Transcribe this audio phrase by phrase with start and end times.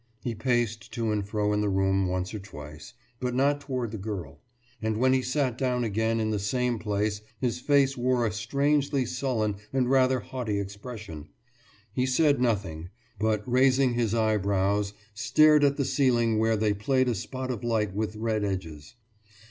[0.23, 3.99] He paced to and fro in the room once or twice, but not toward the
[3.99, 4.41] girl;
[4.81, 9.05] and when he sat down again in the same place his face wore a strangely
[9.05, 11.29] sullen and rather haughty expression.
[11.93, 17.13] He said nothing, but, raising his eyebrows, stared at the ceiling where there played a
[17.13, 18.95] spot of light with red edges.